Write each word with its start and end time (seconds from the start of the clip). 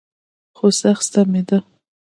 خو 0.57 0.67
سخت 0.81 1.03
ستمېده. 1.13 1.57